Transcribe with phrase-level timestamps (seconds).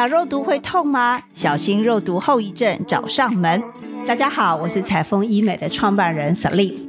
[0.00, 1.24] 打肉毒会痛吗？
[1.34, 3.62] 小心肉毒后遗症找上门。
[4.06, 6.88] 大家好，我是彩丰医美的创办人 Celine。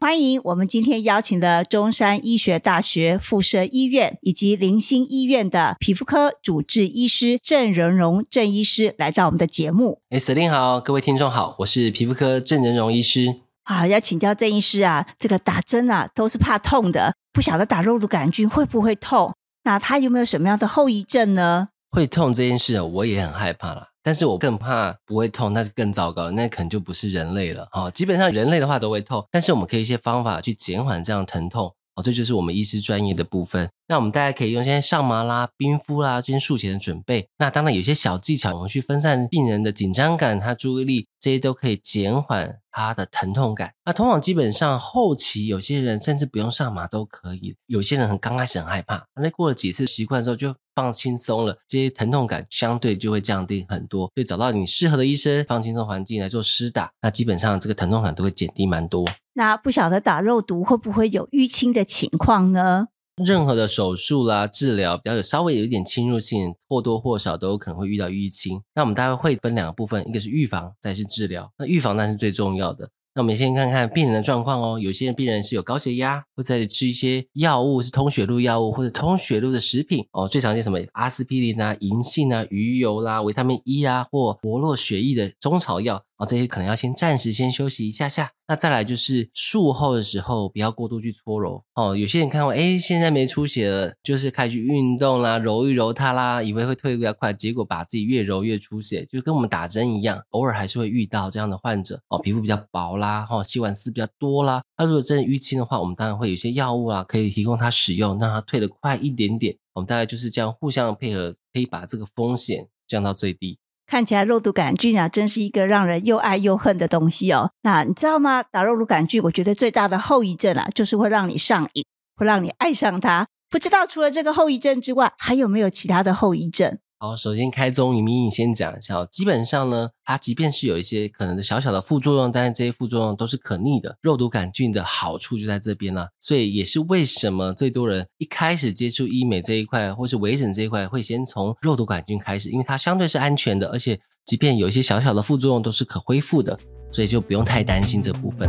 [0.00, 10.00] 欢迎我们今天邀请的中山医学大学附设医院以及林心医院的皮肤科主治医师郑仁荣郑医师来到我们的节目。
[10.08, 13.42] 哎，Celine 好，各位听众好，我是皮肤科郑仁荣医师。
[13.72, 19.34] 啊，要请教郑医师啊，这个打针啊都是怕痛的，不晓得打肉毒杆菌会不会痛？
[19.64, 21.68] 那它有没有什么样的后遗症呢？
[21.90, 23.88] 会痛这件事啊，我也很害怕啦。
[24.02, 27.68] 但是我更怕不会痛，那是更糟糕，那可能就不是人类了。
[27.70, 31.74] 哈，基本上人类的话都会痛，但是我们可以一些方法去减缓这样疼痛。
[31.94, 33.70] 哦，这就是我们医师专业的部分。
[33.88, 37.28] 那我们大家可以用一些上麻啦、冰敷啦这些术前的准备。
[37.36, 43.74] 那当然有些小技巧，我们去分散病人的紧张感、他注意力，这些都可以减缓他的疼痛感。
[43.84, 47.56] 那通常基本上后期有些人甚至不用上麻都可以。
[47.66, 54.06] 有些人很刚开始很害怕，那过了几次习惯之后就放轻松了，这些疼痛感相对就会降低很多。
[54.14, 59.04] 所以找到你适合的医生，放轻松环境来做施打，那基本上这个疼痛感都会减低蛮多。
[59.34, 62.88] 那不晓得打肉毒会不会有淤青的情况呢？
[63.22, 68.62] 任何的手术啦、治疗，比较有稍微有一点侵入性，或多或少都有可能会遇到淤青。
[68.74, 71.50] 那我们大概会分两个部分，一个是预防，再是治疗。
[71.58, 72.88] 那预防那是最重要的。
[73.14, 74.78] 那我们先看看病人的状况哦。
[74.78, 80.26] 有些病人是有高血压，或者吃一些药物，是通血路药物或者通血路的食品哦。
[80.26, 86.02] 最常见什么阿司匹林啊、银杏啊、鱼油啦、维他命 E 啊，或活络血液的中草药。
[86.26, 91.96] 这些可能要先暂时先休息一下下，那再来就是术后的时候不要过度去搓揉哦。
[91.96, 102.18] 有些人看我哎现在没出血了，就是开始运动啦，揉一揉它啦，以为会退比较快，结果把自己越揉越出血，就跟我们打针一样，偶尔还是会遇到这样的患者哦。
[102.18, 109.56] 皮肤比较薄啦，哈，细管丝比较多啦，那如果真的淤青的话，我们当然会有些药物啊，可以提供他使用，让他退得快一点点。
[109.74, 113.58] 我们大概就是这样互相配合，可以把这个风险降到最低。
[113.92, 117.50] 看起来肉毒杆菌啊，真是一个让人又爱又恨的东西哦。
[117.60, 118.42] 那你知道吗？
[118.42, 121.84] 打肉毒杆菌，我觉得最大的后遗症啊，就是会让你上瘾，
[122.16, 123.26] 会让你爱上它。
[123.50, 126.78] 不知道除了这个后遗症之外，还有没有其他的后遗症？
[127.04, 133.96] 好，首先开宗明义先讲一下，基本上呢，它即便是有一些可能的小小的副作用，但是这些副作用都是可逆的。
[134.02, 146.56] 肉毒杆菌的好处就在这边了，所以也是为什么最多人一开始接触医美这一块，或是微整这一块，会先从肉毒杆菌开始，因为它相对是安全的，而且即便有一些小小的副作用都是可恢复的，
[146.92, 148.48] 所以就不用太担心这部分。